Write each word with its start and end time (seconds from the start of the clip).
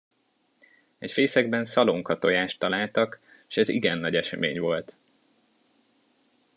Egy 0.99 1.11
fészekben 1.11 1.63
szalonkatojást 1.63 2.59
találtak, 2.59 3.19
s 3.47 3.57
ez 3.57 3.69
igen 3.69 3.97
nagy 3.97 4.15
esemény 4.15 4.59
volt. 4.59 4.95